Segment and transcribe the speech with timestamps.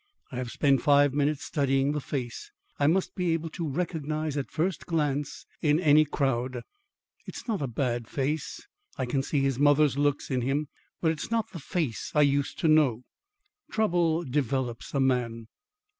[0.31, 4.49] I have spent five minutes studying the face I must be able to recognise at
[4.49, 6.63] first glance in any crowd.
[7.27, 8.65] It's not a bad face;
[8.97, 10.69] I can see his mother's looks in him.
[11.01, 13.03] But it is not the face I used to know.
[13.69, 15.45] Trouble develops a man.